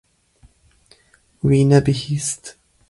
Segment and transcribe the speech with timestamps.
[1.47, 2.43] Wî nebihîst.